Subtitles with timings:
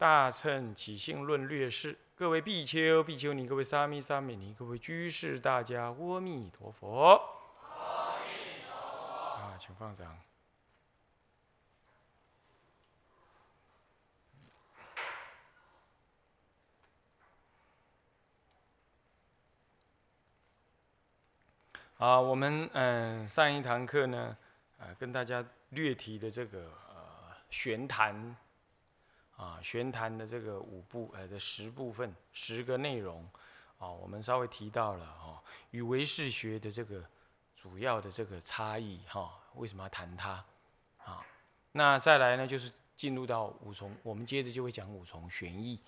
[0.00, 7.20] 大乘起信论略释，各位比丘、比丘尼，各位沙弥、沙弥尼，各位居士，大家阿弥陀佛。
[7.62, 10.18] 阿弥陀佛啊，请放掌。
[21.98, 24.34] 啊，我们嗯上一堂课呢，
[24.78, 28.34] 呃，跟大家略提的这个呃玄谈，
[29.40, 33.26] 啊玄谈的这个五部呃的十部分十个内容，
[33.78, 37.02] 啊，我们稍微提到了哈与唯识学的这个
[37.56, 40.44] 主要的这个差异哈，为什么要谈它？
[41.02, 41.24] 啊，
[41.72, 45.80] 那再来呢就是进入到五重，我们接着就会讲五重玄义，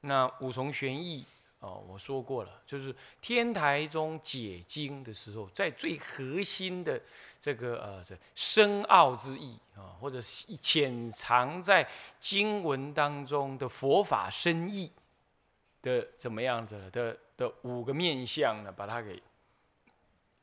[0.00, 1.26] 那五重玄义。
[1.64, 7.00] 哦，我说过了，就是天台中解经的时候，在最核心的
[7.40, 11.88] 这个呃这深奥之意啊，或者潜藏在
[12.20, 14.92] 经文当中的佛法深意
[15.80, 19.22] 的怎么样子的的五个面相呢，把它给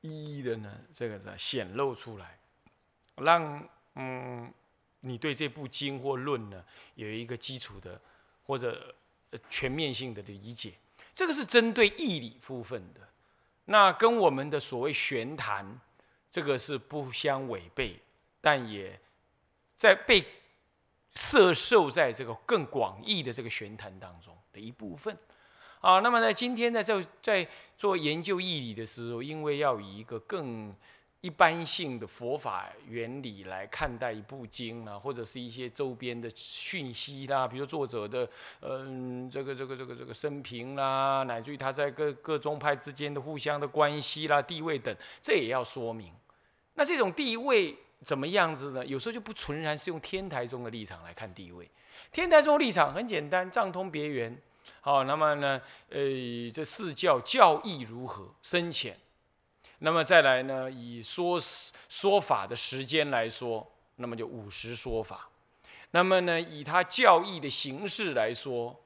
[0.02, 2.40] 一一的呢这个是显露出来，
[3.18, 3.64] 让
[3.94, 4.52] 嗯
[5.02, 8.02] 你对这部经或论呢有一个基础的
[8.44, 8.96] 或者
[9.52, 10.74] 全面性的理解。
[11.14, 13.02] 这个是针对义理部分的，
[13.66, 15.80] 那跟我们的所谓玄谈，
[16.30, 18.00] 这个是不相违背，
[18.40, 19.00] 但也
[19.78, 20.26] 在被
[21.14, 25.18] 摄受在这个更广义的这个玄谈当中的一部分。
[25.82, 30.74] 啊，那么呢今天呢，在在做研究义理的时候，因为要以一个更
[31.22, 38.28] 一般性的佛法原理来看待一部经啊，或者是一些周边的讯息啦，比如作者的
[38.62, 46.12] 嗯这个这个这个这个生平啦，乃至于他在各各宗派之间的互相的关系啦、地位等，这也要说明。
[46.74, 48.84] 那这种地位怎么样子呢？
[48.84, 51.70] 有时候就不纯然是用天台宗的立场来看地位。
[52.12, 54.36] 天台宗立场很简单，藏通别圆。
[54.80, 56.00] 好，那么呢，呃，
[56.52, 58.98] 这四教教义如何深浅？
[59.84, 60.70] 那么再来呢？
[60.70, 61.40] 以说
[61.90, 65.28] 说法的时间来说，那么就五十说法。
[65.90, 68.80] 那么呢，以他教义的形式来说，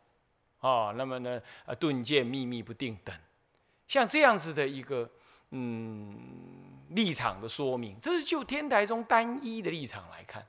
[0.61, 3.13] 啊，那么呢，啊，顿渐秘密不定等，
[3.89, 5.09] 像这样子的一个
[5.49, 6.17] 嗯
[6.91, 10.47] 立场的说明，这是就天台中单一的立场来看。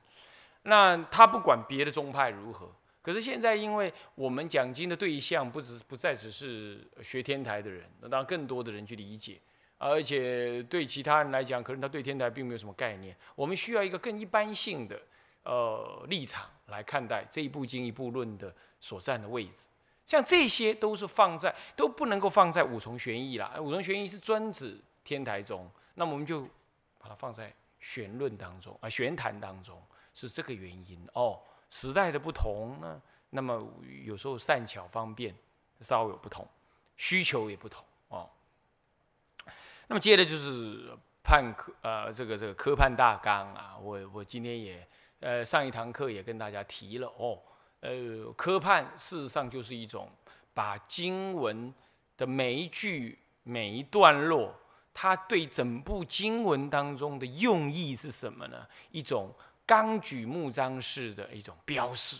[0.62, 2.70] 那他不管别的宗派如何，
[3.02, 9.40] 可是现在因为我们讲经的对象不只不再只是学天台的人，那让更多的人去理解。
[9.78, 13.16] 而且对其他人来讲，可能他对天台并没有什么概念。
[13.34, 15.00] 我们需要一个更一般性的
[15.42, 19.66] 呃立场来看待这一部经一部论的所占的位置。
[20.06, 23.54] 像这些都是放在都不能够放在五重玄义啦。
[23.58, 26.42] 五重玄义是专指天台中，那我们就
[26.98, 29.80] 把它放在玄论当中啊，玄谈当中
[30.14, 31.38] 是这个原因哦。
[31.68, 33.68] 时代的不同呢，那么
[34.04, 35.34] 有时候善巧方便
[35.80, 36.46] 稍有不同，
[36.96, 38.30] 需求也不同哦。
[39.88, 44.86] 那么接着就是判科，呃，这个这个科判大纲啊，我我今天也，
[45.20, 47.38] 呃，上一堂课也跟大家提了哦，
[47.80, 50.10] 呃，科判事实上就是一种
[50.52, 51.72] 把经文
[52.16, 54.52] 的每一句每一段落，
[54.92, 58.66] 它对整部经文当中的用意是什么呢？
[58.90, 59.32] 一种
[59.64, 62.16] 纲举目张式的一种标示。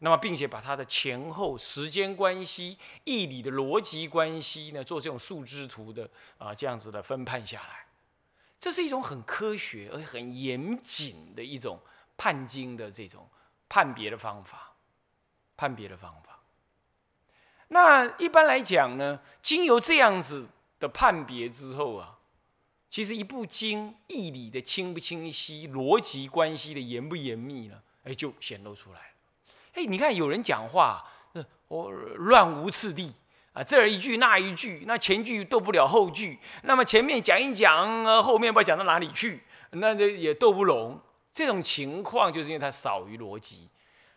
[0.00, 7.86] 那么，并且把它的前后时间关系、义理的逻辑关系呢，做这种树枝图的啊，这样子的分判下来，
[8.60, 11.80] 这是一种很科学而且很严谨的一种
[12.16, 13.28] 判经的这种
[13.68, 14.74] 判别的方法，
[15.56, 16.38] 判别的方法。
[17.70, 22.20] 那一般来讲呢，经由这样子的判别之后啊，
[22.88, 29.17] 其实一部经义理的清不清晰、逻辑关系的严不严密呢，哎，就显露出来了。
[29.78, 31.04] 哎，你看有人讲话，
[31.68, 33.14] 我乱无次第
[33.52, 39.40] 啊，这儿一句那一句，那前句斗不了后句，那么前面讲一讲，后面不知道讲到哪里去，
[39.70, 41.00] 那这也斗不拢。
[41.32, 43.68] 这种情况就是因为它少于逻辑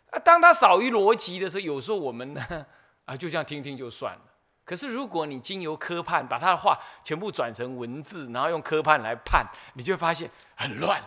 [0.10, 0.18] 啊。
[0.18, 2.66] 当它少于逻辑的时候，有时候我们呢
[3.06, 4.22] 啊，就这样听听就算了。
[4.66, 11.00] 可是如果你经由科判把他的话全部转成文字，然后用科判来判，你就会发现很乱，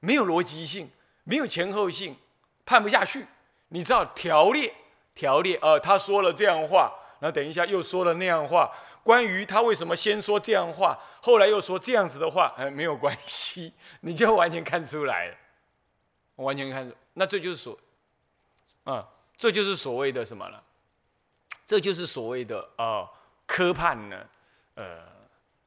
[0.00, 0.90] 没有逻辑性，
[1.22, 2.16] 没有前后性，
[2.64, 3.24] 判不下去。
[3.68, 4.72] 你知道条列
[5.14, 8.70] 条列，呃，他说了这样话，然后等一下又说了那样话。
[9.02, 15.34] 关于他为什么先说这样话，后来又说这样子的话， 哎，没有关系，你就完全看出来了，
[16.36, 17.78] 完全看出，那这就是所，
[18.84, 20.62] 啊，这就是所谓的什么了？
[21.64, 23.08] 这就是所谓的呃
[23.46, 24.16] 科判呢，
[24.74, 24.84] 呃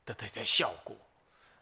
[0.05, 0.95] 的的的效果。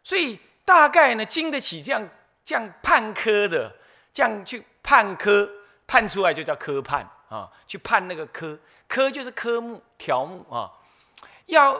[0.04, 2.10] 所以大概呢，经得起这样
[2.44, 3.72] 这样判科的，
[4.12, 5.48] 这样去判科，
[5.88, 10.72] 判出来就叫科判啊，去判那个科，科就是科目条目啊。
[11.48, 11.80] 要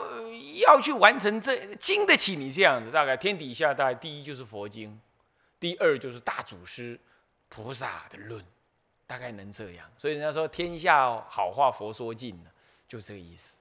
[0.66, 4.98] 要去完成这经得起你这样子，大概天底下大概第一就是佛经，
[5.60, 6.98] 第二就是大祖师
[7.50, 8.42] 菩萨的论，
[9.06, 9.86] 大概能这样。
[9.94, 12.50] 所以人家说天下好话佛说尽了，
[12.88, 13.60] 就这个意思。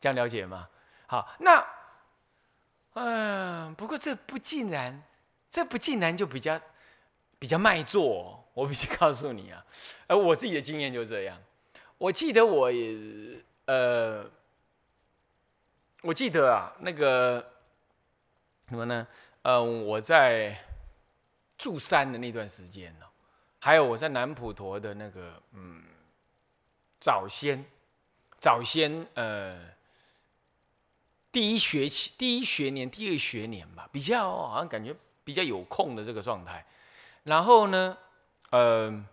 [0.00, 0.68] 这样了解吗？
[1.08, 1.66] 好，那
[2.94, 5.02] 嗯，不过这不尽然，
[5.50, 6.60] 这不尽然就比较
[7.40, 8.37] 比较卖座。
[8.58, 9.64] 我必须告诉你啊，
[10.08, 11.40] 而我自己的经验就这样。
[11.96, 14.28] 我记得我也呃。
[16.02, 17.44] 我记得啊，那个
[18.68, 19.04] 什么呢？
[19.42, 20.56] 嗯，我在
[21.56, 23.06] 住山的那段时间呢，
[23.58, 25.82] 还有我在南普陀的那个嗯，
[27.00, 27.64] 早先
[28.38, 29.58] 早先呃，
[31.32, 34.94] 第一学期、第一学年、第二学年吧，比较好像感觉
[35.24, 36.64] 比较有空的这个状态。
[37.24, 37.98] 然后呢，
[38.50, 39.04] 呃，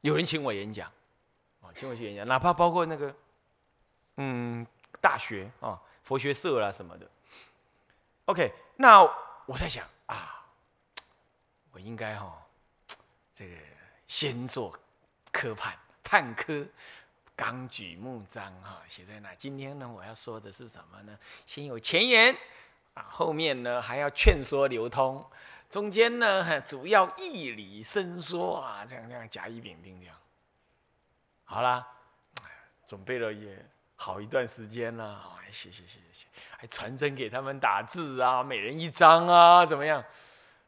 [0.00, 0.90] 有人请我演讲，
[1.60, 3.14] 啊，请我去演讲，哪怕包括那个
[4.16, 4.66] 嗯。
[5.00, 7.10] 大学啊，佛学社啦什么的。
[8.26, 9.02] OK，那
[9.46, 10.46] 我在想啊，
[11.72, 12.40] 我应该哈，
[13.34, 13.56] 这个
[14.06, 14.78] 先做
[15.32, 16.64] 科判判科，
[17.34, 19.34] 纲举目张哈写在那。
[19.34, 21.18] 今天呢，我要说的是什么呢？
[21.46, 22.32] 先有前言
[22.94, 25.28] 啊，后面呢还要劝说流通，
[25.72, 30.14] 中间呢 主要义理伸缩啊，这样这样甲乙丙丁这样。
[31.44, 31.84] 好啦，
[32.86, 33.66] 准备了也。
[33.94, 36.26] 好一段时间了，哎，写写写写写，
[36.58, 40.02] 还传真给他们打字啊，每人一张啊，怎么样？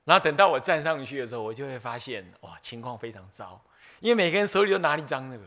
[0.04, 3.60] 然后等到我站上去的时候，我就会发现，哇，情况非常糟，
[3.98, 5.42] 因为每个人手里都拿一张那个，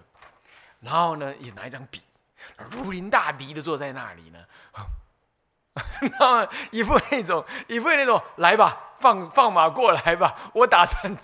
[0.81, 2.01] 然后呢，也拿一张笔，
[2.71, 4.45] 如临大敌的坐在那里呢，
[6.01, 11.15] 然后一副那种，一副那种，来吧，放放马过来吧， 我打算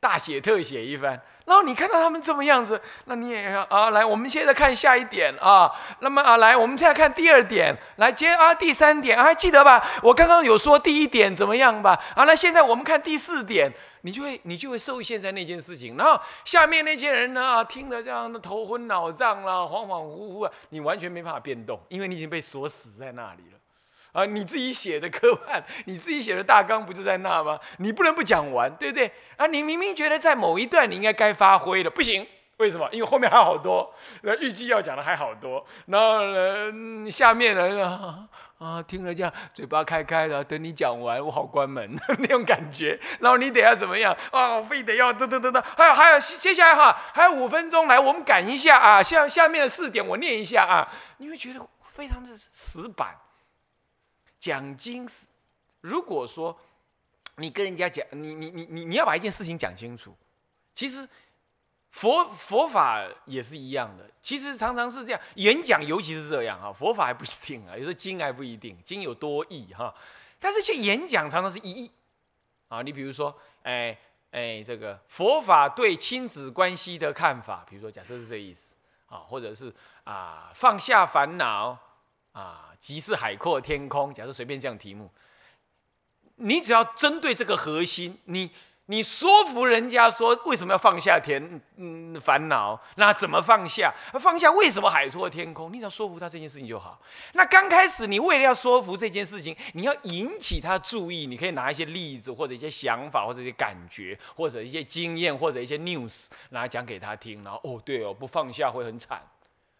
[0.00, 1.20] 大写特写一番。
[1.44, 5.70] 然后你看到他们这么样子，那你也要啊来，我们现在看下一点啊。
[5.98, 9.84] 那么啊来，我们现在看第二点，来接啊第三点，还记得吧？
[10.04, 12.00] 我刚刚有说第一点怎么样吧？
[12.14, 13.72] 啊，那现在我们看第四点，
[14.02, 15.96] 你就会你就会受限在那件事情。
[15.96, 23.58] 然后下面那些人呢啊，听得这样的头昏脑胀啦，恍恍惚惚啊，你完全没办法变动，因为你已经被锁死在那里了。
[24.12, 27.58] 啊，你自己写的科幻，你自己写的大纲不就在那吗？
[27.78, 29.10] 你不能不讲完，对不对？
[29.36, 32.26] 啊，你明明觉得在某一段你应该该发挥的，不行，
[32.58, 32.86] 为什么？
[32.92, 35.64] 因为后面还好多，那预计要讲的还好多。
[35.86, 38.28] 然后呢，下面人啊
[38.58, 43.00] 啊，听了这样，嘴巴开开的，等你讲完，我好关门 那种感觉。
[43.20, 44.60] 然后你得要怎么样啊？
[44.60, 49.02] 非得要噔噔噔噔，还有还有，接下来哈，还有五分钟，来，我们赶一下啊。
[49.02, 50.86] 下下面的四点我念一下啊，
[51.16, 53.16] 你会觉得非常的死板。
[54.42, 55.26] 讲经是，
[55.82, 56.58] 如果说
[57.36, 60.12] 你跟人家讲，你你你你你要把一件事情讲清楚，
[60.74, 61.08] 其实
[61.92, 69.94] 佛佛法也是一样的，其实常常是这样，演讲尤其是这样哈，佛法还不一定啊，有时候经还不一定，经有多义哈，
[70.40, 71.92] 但是去演讲常常是一义
[72.66, 73.96] 啊，你比如说，哎
[74.32, 78.74] 哎，这个佛法对亲子关系的看法，比如说假设是这意思
[79.06, 81.78] 啊，或者是啊放下烦恼
[82.32, 82.68] 啊。
[82.78, 84.12] 即是海阔天空。
[84.12, 85.08] 假设随便这样题目，
[86.34, 88.50] 你只要针对这个核心，你
[88.86, 92.82] 你说服人家说为什么要放下天嗯烦恼？
[92.96, 93.94] 那怎么放下？
[94.20, 95.72] 放下为什么海阔天空？
[95.72, 97.00] 你只要说服他这件事情就好。
[97.34, 107.44] 那刚开始你为了要说服这件事情，你要引起他注意，你可以拿一些例子或者一些想法或者一些感觉或者一些经验或者一些 news 然后讲给他听。
[107.44, 109.22] 然后哦对哦，不放下会很惨。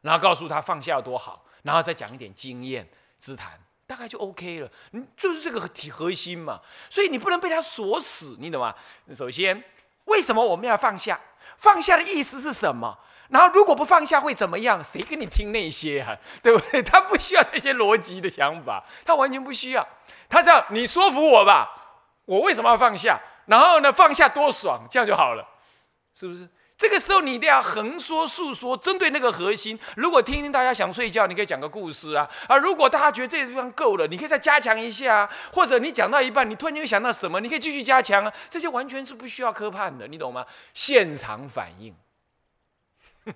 [0.02, 1.44] 然后告诉他放下有多好。
[1.62, 4.68] 然后再讲一点经验之谈，大概就 OK 了。
[4.90, 8.74] 你就是这个体核心嘛，所以你不能被他锁死，你懂吗？
[9.14, 9.62] 首先，
[10.06, 11.20] 为什么我们要放下？
[11.56, 12.98] 放下的意思是什么？
[13.28, 14.82] 然后如果不放下会怎么样？
[14.82, 16.18] 谁跟你听那些啊？
[16.42, 16.82] 对不对？
[16.82, 19.86] 他不需要这些逻辑的想法，他完全不需要。
[20.28, 23.20] 他只要，你说服我吧，我为什么要放下？
[23.46, 25.46] 然后呢，放下多爽，这样就好了，
[26.12, 26.48] 是不是？
[26.82, 29.78] 这个时候你一定要横说竖说，针对那个核心。
[29.94, 32.56] 如果听听大家想睡觉，你可以讲个故事啊啊！
[32.56, 35.30] 如果大家觉得这个地方够了，你可以再加强一下啊。
[35.52, 38.34] 或者你讲到一半，你突然间又想到什么，你可以继续加强啊。
[38.48, 40.44] 这些完全是不需要科判的，你懂吗？
[40.74, 41.94] 现场反应，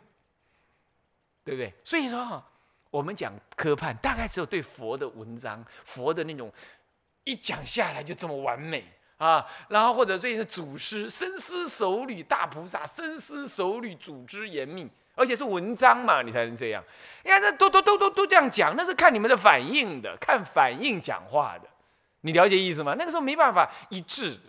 [1.45, 1.73] 对不对？
[1.85, 2.43] 所以说，
[2.91, 6.53] 我们讲科判，大概只有对佛的文章、佛的那种
[7.23, 8.85] 一讲下来就这么完美。
[9.19, 16.85] 啊，然后或者最近的祖师深思熟虑，大菩萨深思熟虑，组织严密，而且是文章嘛，你才能这样。
[17.25, 21.67] 你看这都都都都都这样讲，那是看你们的反应的，看反应讲话的，
[22.21, 22.95] 你了解意思吗？
[22.99, 24.43] 那个时候没办法一致的，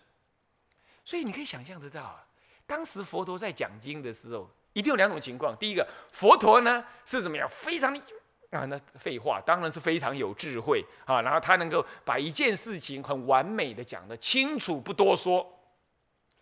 [1.06, 2.26] 所以你可以想象得到啊，
[2.66, 5.56] 当时佛陀在讲经的时候，一定有两种情况。
[5.56, 8.02] 第一个，佛陀呢是怎么样，非常的。
[8.52, 15.46] 啊，那废话当然是非常有智慧啊，然后他能够把一件事情很完美的讲得清楚，不多说，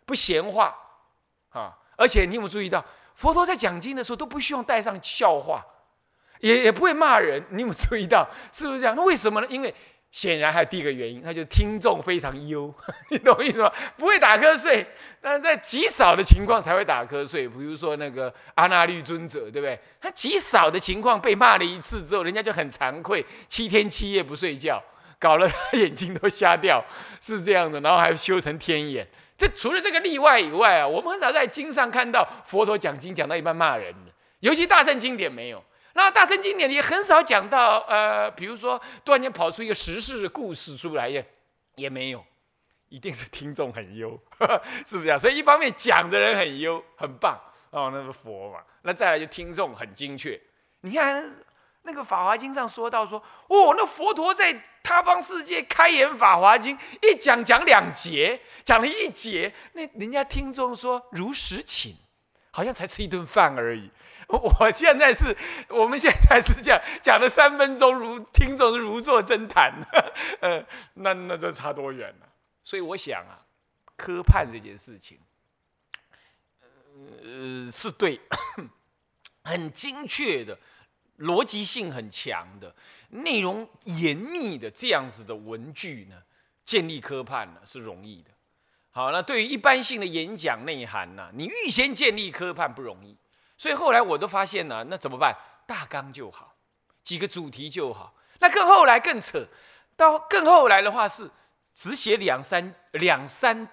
[0.05, 0.75] 不闲话
[1.50, 2.83] 啊，而且你有没有注意到，
[3.15, 5.65] 佛陀在讲经的时候都不需要带上笑话，
[6.39, 8.27] 也也不会骂人，你有没有注意到？
[8.51, 8.95] 是不是这样？
[8.95, 9.47] 那为什么呢？
[9.50, 9.74] 因为。
[10.15, 12.74] 显然还有第一个原因，那就是听众非常优，
[13.12, 13.69] 你懂我意思吗？
[13.98, 14.88] 不会打瞌睡，
[15.19, 17.50] 但是在极少的情况才会打瞌睡。
[17.50, 19.77] 比如说那个阿那律尊者，对不对？
[20.00, 24.81] 他极少的情况被骂了一次之后，人家就很惭愧，七天七夜不睡觉，
[25.19, 26.81] 搞了他眼睛都瞎掉，
[27.19, 27.81] 是这样的。
[27.81, 29.05] 然后还修成天眼。
[29.36, 35.62] 这除了这个例外以外啊，我们很少在经上看到佛陀讲经讲到一半骂人的，尤其大圣经典没有。
[35.97, 41.25] 那大圣经典也很少讲到，呃，比如说突然间跑出一个时事故事出来也
[41.75, 42.21] 也没有，
[42.89, 44.19] 一定是听众很优，
[44.85, 45.17] 是不是啊？
[45.17, 47.39] 所以一方面讲的人很优，很棒
[47.71, 48.59] 哦，那是佛嘛。
[48.81, 50.37] 那再来就听众很精确。
[50.81, 51.33] 你看
[51.83, 61.95] 那个《法华经》上说到说，哦，那佛陀在他方世界开演《法华经》，一讲讲两节，讲了一节，那人家听众说如实请，
[62.51, 63.89] 好像才吃一顿饭而已。
[64.60, 65.36] 我现在是，
[65.70, 69.74] 我们现在是这样讲了三分钟，如听众如坐针谈，
[70.41, 70.65] 呃，
[70.96, 72.27] 那那这差多远了？
[72.63, 73.46] 所以我想啊，
[73.96, 75.20] 科判这件事情，
[77.24, 78.20] 呃，是对，
[79.44, 80.58] 很精确的，
[81.20, 82.74] 逻辑性很强的，
[83.10, 86.24] 内容严密的这样子的文句呢，
[86.63, 88.32] 建立科判呢是容易的。
[88.89, 93.15] 好，那对于一般性的演讲内涵呢，你预先建立科判不容易。
[93.57, 95.35] 所以后来我都发现了，那怎么办？
[95.65, 96.55] 大纲就好，
[97.03, 98.13] 几个主题就好。
[98.39, 99.47] 那更后来更扯，
[99.95, 101.29] 到更后来的话是
[101.74, 103.67] 只写两三两三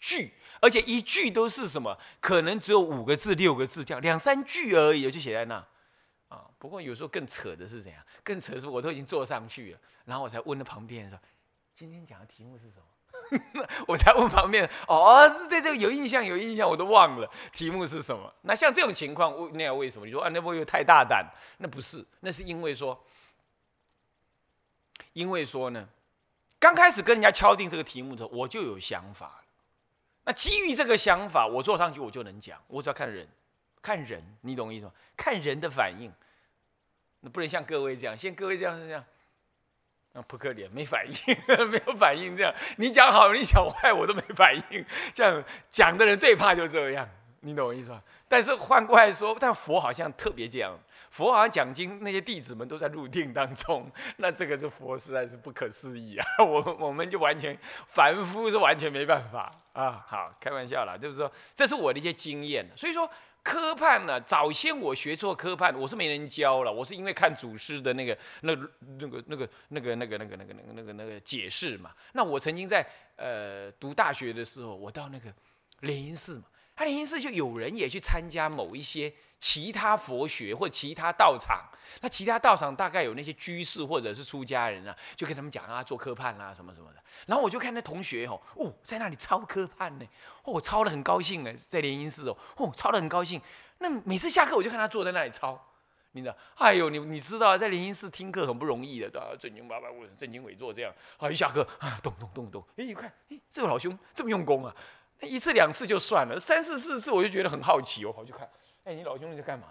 [0.00, 1.98] 句，而且一句都是什么？
[2.20, 5.64] 可能只有五个字、六个字这样，两三句而已就写在那。
[6.28, 8.04] 啊，不过有时候更扯的是怎样？
[8.22, 11.18] 更扯的是我都已经坐上去了，然后我才问了旁边说
[11.74, 12.84] ：“今天讲的题目是什么？”
[13.86, 18.32] 我才问旁边哦，对对，有印象有印象，我都忘了题目是什么。
[18.42, 20.06] 那像这种情况，那为什么？
[20.06, 21.24] 你说啊，那不又太大胆？
[21.58, 22.98] 那不是，那是因为说，
[25.12, 25.88] 因为说呢，
[26.58, 29.42] 刚开始跟人家敲定这个题目的时候，我就有想法。
[30.24, 32.60] 那基于这个想法，我坐上去我就能讲。
[32.66, 33.26] 我只要看人，
[33.80, 34.92] 看人，你懂我意思吗？
[35.16, 36.12] 看人的反应。
[37.20, 39.04] 那不能像各位这样，像各位这样这样。
[40.26, 41.36] 扑克脸没反应，
[41.70, 44.84] 没有反应，这样你讲好，你讲坏，我都没反应。
[45.14, 47.08] 这样讲的人最怕就这样，
[47.40, 48.02] 你懂我意思吧？
[48.26, 50.78] 但是换过来说，但佛好像特别这样，
[51.10, 56.26] 佛好像讲经那些弟子们都在入定当中， 那这个就佛实在是不可思议啊！
[56.44, 60.04] 我我们就完全凡夫是完全没办法啊。
[60.06, 63.08] 好，开玩笑啦，就是说这是我的一些经验，所以说。
[63.40, 64.20] 科判呢？
[64.22, 68.54] 早先我学做科判，我是没人教了，我是因为看祖师的那个、那、
[68.98, 71.92] 那个、那个、那个、那个、那个、那个、那个、那个、那个解释嘛。
[72.12, 75.32] 那我曾经在呃读大学的时候，我到那个
[75.80, 76.44] 莲因寺嘛，
[76.78, 79.12] 他莲因寺就有人也去参加某一些。
[79.40, 81.64] 其他佛学或其他道场，
[82.00, 87.00] 那其他道场大概有那些居士或者是出家人啊，就跟他们讲啊，做科判啦什么什么的。
[87.26, 90.04] 然后我就看那同学哦，哦，在那里抄科判呢，
[90.42, 93.40] 哦，我抄的很高兴呢，在莲因寺哦，哦，抄的很高兴。
[93.78, 95.56] 那每次下课我就看他坐在那里抄，
[96.10, 96.36] 你知道？
[96.56, 99.28] 哎呦，你你知道在莲因寺听课很不容易的，对吧？
[99.38, 100.92] 正经八百问，正经伪作这样。
[101.16, 104.74] 啊，一下课啊，咚咚咚咚，哎，一看，哎，这个老兄这么用功啊，
[105.22, 108.48] 一次两次就算了，三四四次我就觉得很好奇，我跑去看。
[108.84, 109.66] 哎，你老兄在干嘛？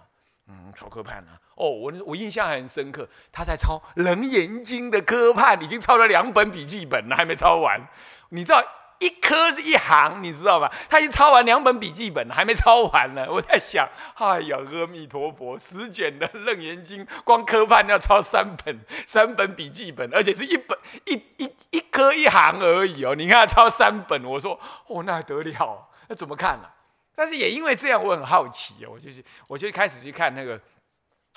[0.50, 1.32] 嗯，抄科判呢。
[1.56, 7.86] 哦，我我印象还很深刻，他在抄《楞严经》的科判，已经抄了两本笔记本了，还没抄完。
[8.30, 8.64] 你知道
[9.00, 10.72] 一科是一行，你知道吧？
[10.90, 13.28] 他已经抄完两本笔记本了，还没抄完呢。
[13.30, 23.14] 我在想，哎呀，阿弥陀佛，十卷的《楞严经》，光科判要抄三本， 三本笔记本，而且是一本一一一科一行而已哦。
[23.16, 25.90] 你看他抄三本，我说哦，那还得了？
[26.08, 26.70] 那怎么看呢？
[27.16, 30.60] 但是也因为这样，我很好奇哦，我就是我就开始去看那个，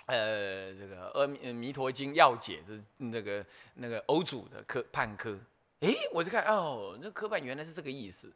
[0.06, 5.38] 呃，这个《阿弥陀经要解》的那个那个欧祖的科判科，
[5.80, 8.32] 诶，我就看哦，那科判原来是这个意思。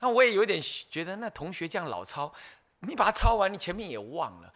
[0.00, 2.32] 那我也有点觉得，那同学这样老抄，
[2.80, 4.52] 你把它抄完，你前面也忘了。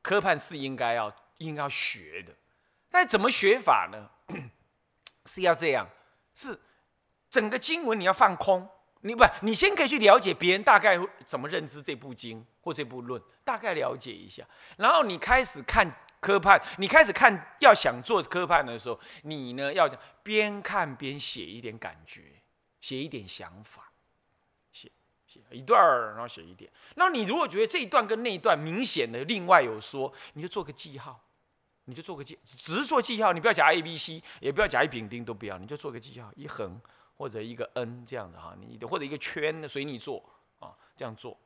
[0.00, 2.32] 科判是应该要应该要学的，
[2.90, 4.08] 但怎么学法呢？
[5.26, 5.86] 是要这样，
[6.32, 6.58] 是
[7.28, 8.66] 整个经文你要放空，
[9.00, 14.46] 你不，你先可以去了解别人大概怎么认知这部经或这部论，大概了解一下，
[14.78, 15.86] 然后你开始看
[16.26, 19.88] 科判，你开始看要想做科判的时候，你呢要
[20.24, 22.42] 边看边写一点感觉，
[22.80, 23.92] 写一点想法，
[24.72, 24.90] 写
[25.24, 26.68] 写一段儿，然后写一点。
[26.96, 31.22] 那你如果觉得这一段跟那一段明显的另外有说，你就做个记号。
[31.88, 36.80] 你就做个记，只是做记号，你不要加 A、B、C，也不要加一丙丁，都不要，你就做个记号，一横
[37.16, 40.20] 或者一个 N 这样的哈，你或者一个圈的随你做
[40.58, 41.38] 啊，这样做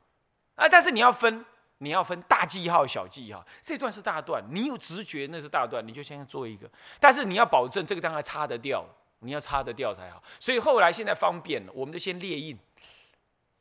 [0.55, 0.67] 啊。
[0.67, 1.45] 但是你要分，
[1.81, 3.45] 你要分大记号、小记号。
[3.61, 6.69] 这段是大段，你有直觉那是大段，你就先做一个。
[6.99, 8.85] 但是你要保证这个当然擦得掉，
[9.19, 10.21] 你要擦得掉才好。
[10.39, 12.57] 所以后来现在方便了，我们就先列印，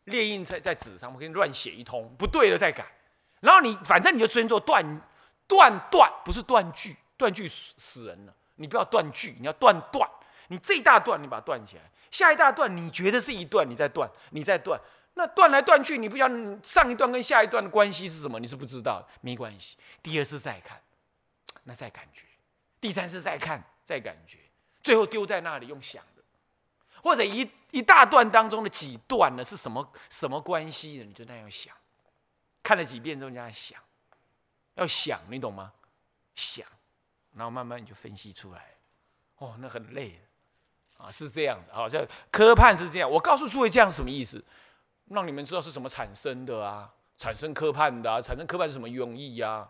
[0.04, 2.84] 列印在在纸上，我给你乱写一通，不对了再改。
[3.40, 5.02] 然后你反正你就先做断。
[5.50, 8.32] 断断不是断句，断句死死人了。
[8.54, 10.08] 你不要断句，你要断断。
[10.46, 14.80] 你这一大段你把它断起来，下一大段你觉得是一段，你再断，你再断。
[15.20, 19.06] 那断来断去，你不晓得上一段跟下一段的关系是什么，你是不知道。
[19.20, 20.80] 没关系，第二次再看，
[21.64, 22.24] 那再感觉；
[22.80, 24.38] 第三次再看，再感觉。
[24.82, 26.22] 最后丢在那里用想的，
[27.02, 31.76] 或者一一大段当中的几段呢是什么什么关系的，你就那样想。
[32.62, 33.78] 看了几遍之后，你这样想。
[34.76, 35.70] 要想，你懂吗？
[36.34, 36.66] 想，
[37.34, 38.74] 然后慢慢你就分析出来。
[39.36, 40.18] 哦，那很累
[40.96, 41.74] 啊，是这样的。
[41.74, 43.10] 好像科判是这样。
[43.10, 44.42] 我告诉诸位，这样什么意思？
[45.10, 46.90] 让你们知道是什么产生的啊？
[47.16, 49.68] 产生科判的，产生科判是什么用意呀？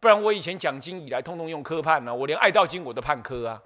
[0.00, 2.14] 不然我以前讲经以来，通通用科判呢。
[2.14, 3.62] 我连爱道经我都判科啊，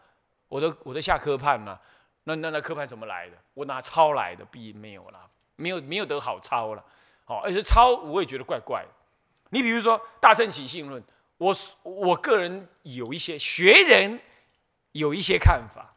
[0.49, 1.81] 我都我都下科判啊。
[2.25, 3.37] 那那那科判怎么来的？
[3.55, 5.19] 我拿抄来的，必没有了，
[5.57, 6.85] 没有没有得好抄了。
[7.25, 8.85] 好，而且抄我也觉得怪怪。
[9.51, 11.03] 你比如说《大圣起信论》，
[11.39, 14.21] 我我个人有一些学人
[14.93, 15.95] 有一些看法，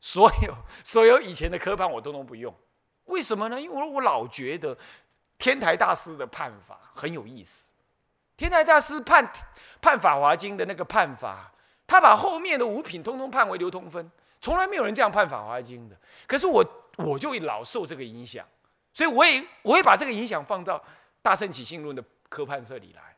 [0.00, 2.54] 所有所有以前的科判我都能不用，
[3.06, 3.60] 为什么呢？
[3.60, 4.76] 因为我老觉得
[5.38, 7.72] 天台大师的判法很有意思。
[8.36, 9.24] 天台大师判
[9.80, 11.52] 判《法华经》的那个判法，
[11.86, 15.96] 他把后面的五品通通判为流通分，从来没有人这样判《法华经》的。
[16.26, 16.64] 可是我
[16.96, 18.46] 我就老受这个影响，
[18.92, 20.78] 所以我也我会把这个影响放到
[21.22, 22.04] 《大圣起信论》的。
[22.26, 23.16] 科判这里来，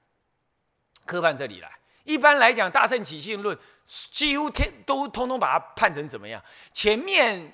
[1.06, 1.72] 科判这里来。
[2.04, 3.56] 一般来讲，《大圣起信论》
[4.10, 6.42] 几乎天都通通把它判成怎么样？
[6.70, 7.50] 前面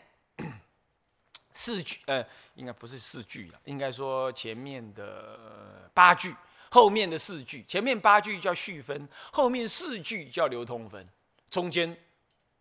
[1.55, 6.35] 四句，呃，应该不是四句了，应该说前面的八句，
[6.71, 7.63] 后面的四句。
[7.65, 11.07] 前面八句叫序分，后面四句叫流通分。
[11.51, 11.97] 中间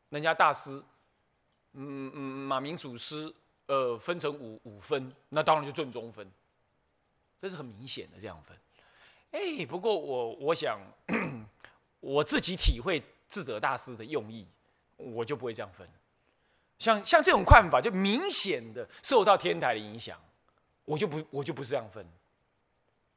[0.09, 0.83] 人家大师，
[1.73, 3.33] 嗯嗯，马明祖师，
[3.67, 6.29] 呃，分成五五分，那当然就正中分。
[7.41, 8.57] 这是很明显的这样分。
[9.31, 10.79] 哎，不过我我想，
[12.01, 14.45] 我自己体会智者大师的用意，
[14.97, 15.87] 我就不会这样分。
[16.81, 20.17] 像像这种看法，就明显的受到天台的影响，
[20.83, 22.03] 我就不我就不是这样分。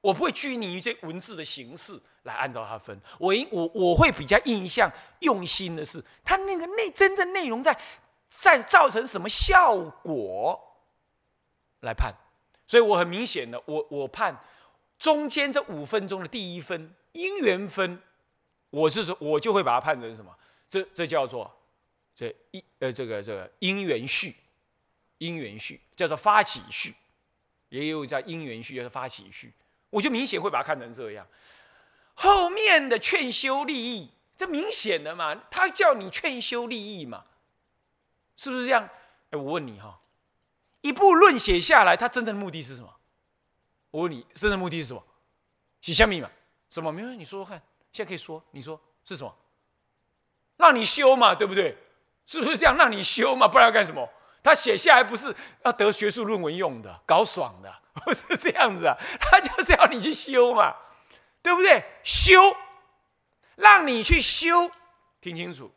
[0.02, 2.94] 我不会拘泥于这文字的形式来按照它分。
[3.18, 7.74] 我我我会比较印象用心的是，它那个内真正内容在
[8.28, 10.60] 在造成什么效果
[11.80, 12.12] 来判。
[12.66, 14.38] 所以我很明显的，我我判。
[14.98, 17.98] 中间这五分钟的第一分因缘分，
[18.68, 20.30] 我是说，我就会把它判成什么？
[20.68, 21.50] 这这叫做
[22.14, 24.36] 这一呃这个这个因缘序，
[25.18, 26.94] 因缘序叫做发起序，
[27.68, 29.52] 也有叫因缘序，叫做发起序。
[29.90, 31.26] 我就明显会把它看成这样。
[32.14, 37.24] 后面的劝修利益，这明显的嘛，他叫你劝修利益嘛，
[38.36, 38.88] 是不是这样？
[39.30, 40.00] 哎，我问你哈，
[40.80, 42.94] 一部论写下来，他真正的目的是什么？
[43.90, 45.04] 我问你，真正目的是什么？
[45.80, 46.30] 写下密码？
[46.70, 46.92] 什么？
[46.92, 47.60] 没有，你说说看。
[47.92, 49.36] 现在可以说，你说是什么？
[50.56, 51.76] 让你修嘛，对不对？
[52.26, 52.76] 是不是这样？
[52.76, 54.08] 让你修嘛，不然要干什么？
[54.42, 55.34] 他写下来不是
[55.64, 58.96] 要得学术论文用的，搞爽的， 不是这样子啊。
[59.20, 60.74] 他就是要你去修嘛，
[61.42, 61.82] 对不对？
[62.02, 62.56] 修，
[63.56, 64.70] 让你去修，
[65.20, 65.72] 听清楚，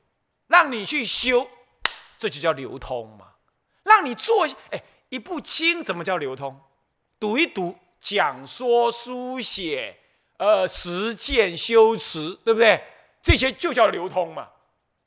[0.48, 1.48] 让你去修，
[2.18, 3.28] 这就叫流通嘛。
[3.84, 6.60] 让你做，哎，一部经怎么叫流通？
[7.20, 7.78] 读一读。
[8.00, 9.98] 讲说书写，
[10.38, 12.80] 呃，实践修辞，对不对？
[13.24, 14.48] 这些就叫流通嘛。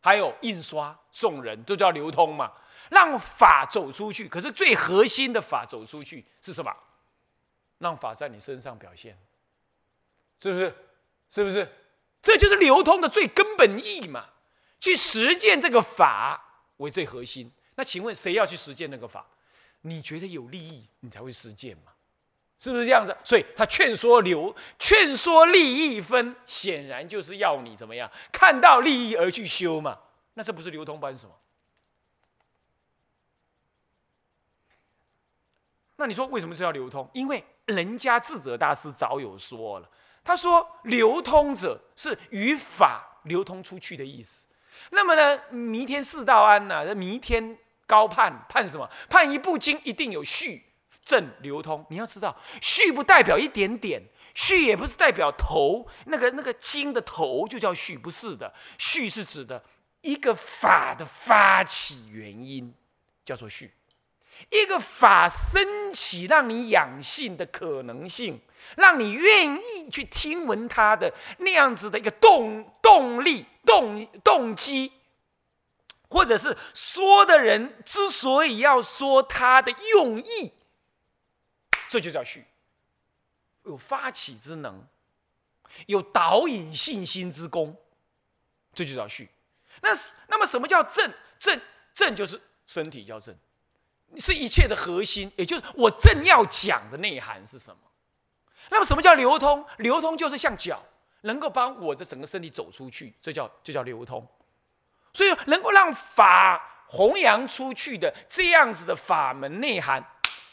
[0.00, 2.52] 还有印刷送人，都叫流通嘛。
[2.90, 6.74] 让法走出去，可是最核心的法走出去是什么？
[7.78, 9.16] 让法在你身上表现，
[10.42, 10.74] 是不是？
[11.30, 11.68] 是不是？
[12.20, 14.26] 这就是流通的最根本意义嘛，
[14.80, 17.50] 去实践这个法为最核心。
[17.76, 19.24] 那请问谁要去实践那个法？
[19.82, 21.89] 你觉得有利益，你才会实践嘛？
[22.60, 23.16] 是不是这样子？
[23.24, 28.08] 所以他劝说流，劝说利益分，显然就是要你怎么样？
[28.30, 29.98] 看到利益而去修嘛？
[30.34, 31.34] 那这不是流通班什么？
[35.96, 37.08] 那你说为什么是要流通？
[37.14, 39.90] 因为人家智者大师早有说了，
[40.22, 44.46] 他说流通者是与法流通出去的意思。
[44.90, 48.88] 那么呢，弥天四道安呐，弥天高判判什么？
[49.08, 50.69] 判一部经一定有序
[51.04, 51.84] 正流通。
[51.90, 54.02] 你要知道，序不代表一点点，
[54.34, 58.52] 序也不是代表头，那个那个经的头就叫序，不是的。
[58.78, 59.62] 序是指的
[60.00, 62.74] 一个法的发起原因，
[63.24, 63.72] 叫做序。
[64.48, 68.40] 一个法升起，让你养性的可能性，
[68.76, 74.92] 让你愿意去听闻它的那样子的一个动动力、动动机，
[76.08, 80.52] 或者是说的人之所以要说他的用意，
[81.90, 82.44] 这就叫序，
[83.64, 84.86] 有发起之能，
[85.88, 87.76] 有导引信心之功，
[88.72, 89.28] 这就叫序。
[89.82, 89.88] 那
[90.28, 91.12] 那么什么叫正？
[91.36, 91.60] 正
[91.92, 93.36] 正就是身体叫正。
[94.18, 97.80] 是一切的核心，也就是我正要讲的内涵是什么？
[98.68, 99.66] 那么什么叫流通？
[99.78, 100.80] 流通就是像脚，
[101.22, 104.24] 能够帮我的整个身体走出去，这叫就叫流通。
[105.12, 110.00] 所以能够让法弘扬出去的这样子的法门内涵，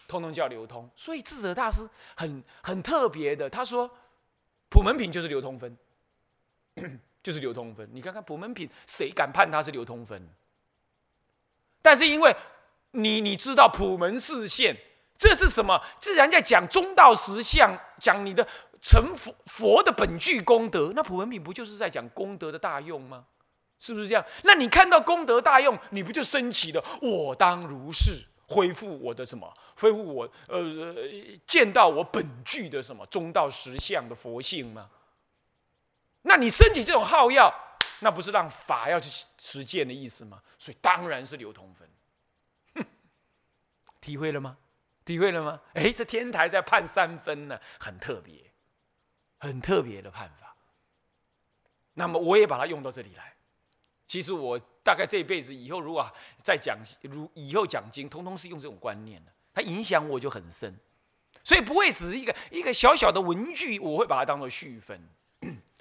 [0.08, 0.90] 通通叫流通。
[0.96, 3.90] 所以智者大师很很特别的，他说
[4.70, 5.78] 普门品就是流通分，
[7.22, 7.90] 就是流通分。
[7.92, 10.28] 你看看普门品，谁敢判它是流通分？
[11.82, 12.36] 但是因为。
[12.92, 14.76] 你你知道普门四现，
[15.18, 15.80] 这是什么？
[16.00, 18.48] 自然在讲中道实相，讲你的
[18.82, 20.94] 成佛佛的本具功德。
[20.96, 23.26] 那普门品不就是在讲功德的大用吗？
[23.78, 24.26] 是不是这样？
[24.46, 29.54] 那你看到功德大用，你不就升起了我当如是恢复我的什么？
[29.76, 30.64] 恢复我呃
[31.46, 34.90] 见到我本具的什么中道实相的佛性吗？
[36.24, 37.54] 那你升起这种号要，
[38.00, 40.42] 那不是让法要去实践的意思吗？
[40.58, 41.90] 所以当然是流通分。
[44.02, 44.58] 体会了吗？
[45.04, 45.60] 体会了吗？
[45.74, 48.52] 哎，这天台在判三分呢，很特别，
[49.38, 50.56] 很特别的判法。
[51.94, 53.36] 那么我也把它用到这里来。
[54.06, 56.10] 其实我大概这一辈子以后，如果
[56.42, 60.74] 再讲，如以后讲经，通通是用这种观念的，它影响我就很深。
[61.44, 64.98] 所以不会只是一个一个小小的文具，我会把它当做续分。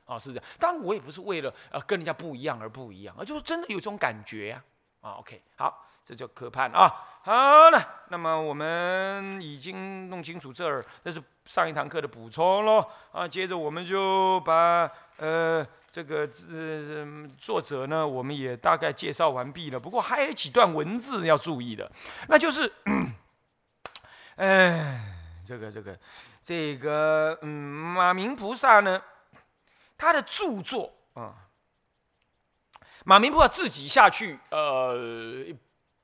[0.05, 0.45] 啊， 是这样。
[0.59, 4.64] 当然，我也不是为了呃跟人家不一样而不一样，而就是真的有这种感觉呀。
[5.01, 5.85] 啊，OK，好。
[6.07, 6.88] 这叫可判啊！
[7.23, 13.27] 好了，那么我们已经弄清楚这儿，这是上一堂课的补充喽啊。
[13.27, 19.81] 接着我们就把呃这个字作者呢，我们也大概介绍完毕了。
[19.81, 21.90] 不过还有几段文字要注意的，
[22.29, 22.72] 那就是，
[24.37, 25.00] 嗯，
[25.46, 25.98] 这个这个
[26.42, 29.02] 这个嗯，马明菩萨呢，
[29.96, 31.48] 他的著作啊，
[33.05, 35.46] 马明菩萨自己下去呃。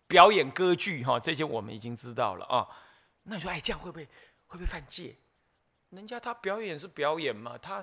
[0.09, 2.69] 表演歌剧哈，这些我们已经知道了啊。
[3.23, 4.05] 那你说，哎，这样会不会
[4.47, 5.17] 会不会犯戒？
[5.89, 7.83] 人家他表演是表演嘛，他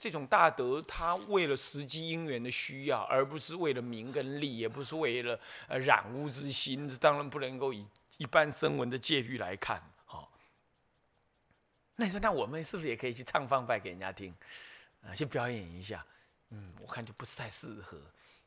[0.00, 7.86] 这种大德，他为了时机因缘的需要，而不是为了名跟利，也不是为了呃染污之心，这当然不能够以
[8.16, 9.82] 一般声闻的戒律来看。
[10.06, 10.32] 好，
[11.96, 14.34] 那你说，那我们是不是也可以去唱放拜给人家听
[15.02, 15.14] 啊？
[15.14, 16.04] 去表演一下？
[16.48, 18.00] 嗯，我看就不是太适合，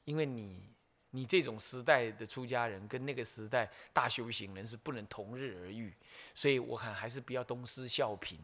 [0.05, 0.73] 因为你。
[1.15, 5.93] 你这种时代的出家人跟那个时代大修行人是不能同日而语，
[6.33, 8.35] 所以我看还是不要东施效颦。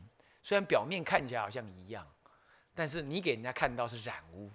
[0.44, 2.08] 虽然表面看起来好像一样，
[2.80, 4.50] 但是你给人家看到是染污，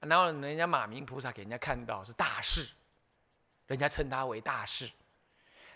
[0.00, 2.68] 然后人家马明菩萨给人家看到是大事，
[3.66, 4.90] 人家称他为大事。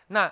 [0.08, 0.30] 那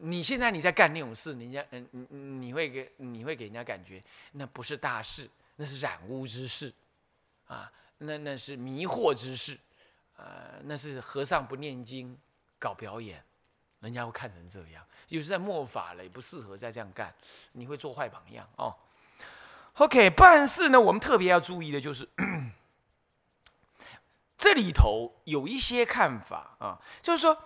[0.00, 6.70] 你现在你在干那种事，人家嗯嗯你会给你会给人家感觉那不是大事，那是染污之事
[7.46, 9.58] 啊，那那是迷惑之事。
[10.16, 12.14] 呃，那是和尚不念经
[12.58, 13.24] 搞表演，
[13.80, 17.14] 人家会看成这样，有时在末法了，也不适合再这样干，
[17.52, 18.76] 你会做坏榜样哦。
[19.78, 22.08] OK，但是呢，我们特别要注意的就是，
[24.36, 27.36] 这里头有一些看法啊，就是说，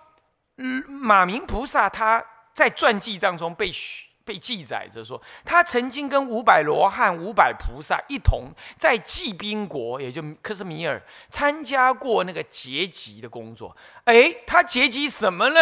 [0.57, 4.09] 嗯，马明菩萨他在传记当中被许。
[4.23, 13.77] 被记载着说，他曾经跟五百罗汉、五百菩萨一同在济宾国，也就克什米尔参加过那个结集的工作。
[14.05, 15.59] 哎，他结集什么呢？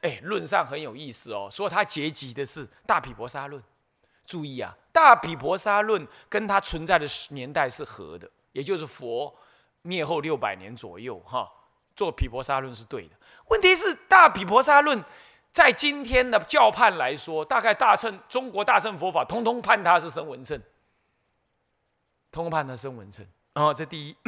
[0.00, 3.62] 哎，论上很有意思哦，说他结集的是《大毗婆沙论》。
[4.28, 9.34] 注意啊，《大毗婆沙论》跟它存在的年代是合的，也就是佛
[9.82, 11.50] 灭后六百年左右哈。
[11.96, 13.16] 做《毗婆沙论》是对的，
[13.48, 15.02] 问题是《大毗婆沙论》
[15.52, 20.56] 在今天的教判来说，大概大乘中国大乘佛法，通通判他是声闻乘，
[22.30, 23.26] 通通判他声闻乘。
[23.54, 24.16] 哦，这第一。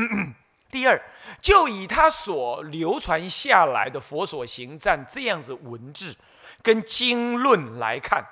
[0.70, 1.00] 第二，
[1.42, 6.16] 就以他所流传下来的佛所行赞这样子文字
[6.62, 8.24] 跟经论来看，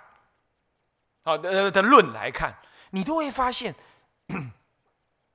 [1.29, 2.57] 好的的论来看，
[2.93, 3.75] 你都会发现，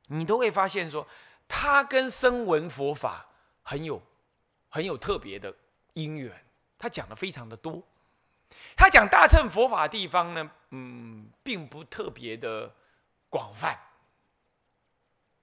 [0.08, 1.08] 你都会发现说，
[1.48, 3.28] 他跟声闻佛法
[3.62, 4.02] 很有
[4.70, 5.54] 很有特别的
[5.94, 6.34] 因缘。
[6.80, 7.80] 他讲的非常的多，
[8.76, 12.74] 他讲大乘佛法地方呢，嗯，并不特别的
[13.30, 13.80] 广泛。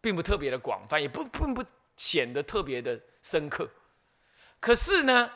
[0.01, 1.65] 并不特别的广泛，也不并不
[1.97, 3.71] 显得特别的深刻。
[4.59, 5.31] 可是呢，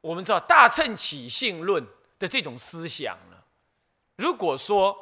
[0.00, 1.84] 我们知道大乘起信论
[2.18, 3.33] 的这种思想呢，
[4.16, 4.96] 如果说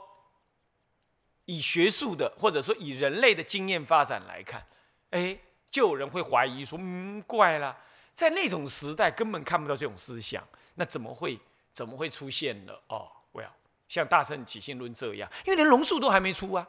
[1.44, 4.66] 以学术的或者说以人类的经验发展来看，
[5.10, 5.38] 哎，
[5.70, 7.76] 就有人会怀疑说，嗯，怪了，
[8.14, 11.38] 在那种时代根本看不到这种思想，那怎么会
[11.72, 12.82] 怎么会出现了？
[12.88, 13.50] 哦，，Well，
[13.88, 16.68] 像大圣起信论这样，因为连龙树都还没出啊。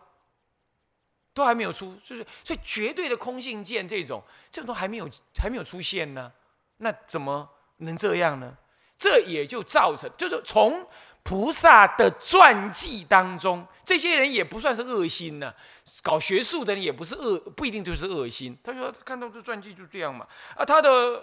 [1.35, 6.31] 都还没有出，就是所以绝对的空性见这种，这种都还没有还没有出现呢，
[6.77, 8.55] 那怎么能这样呢？
[9.03, 10.87] 这也就造成，就是从
[11.23, 15.53] 菩萨的传记当中，这些人也不算是恶心呢，
[16.01, 18.57] 搞学术的人也不是恶，不一定就是恶心。
[18.63, 21.21] 他说看到这传记就这样嘛，啊，他的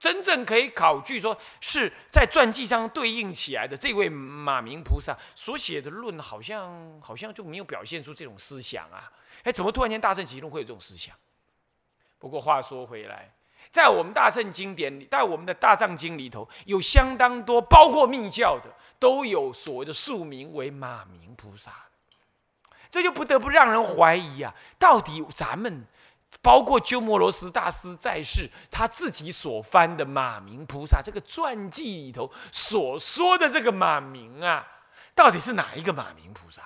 [0.00, 9.08] 真正可以考据说是在传记上对应起来的这位马明菩萨所写的论，好像好像就没有表现出这种思想啊。
[9.44, 11.14] 哎，怎么突然间大圣启动会有这种思想？
[12.18, 13.32] 不过话说回来，
[13.72, 21.72] 在我们大圣经典里，在我们的大藏经里头，有相当多，包括密教的，都有所谓的宿名为马明菩萨。
[22.90, 25.86] 这就不得不让人怀疑啊，到底咱们，
[26.42, 34.66] 包括鸠摩罗什大师在世，他自己所翻的马明菩萨这个传记里头所说的这个马明啊，
[35.14, 36.62] 到底是哪一个马明菩萨？